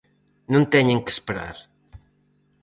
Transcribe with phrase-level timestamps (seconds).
[0.53, 1.57] Non teñen que esperar.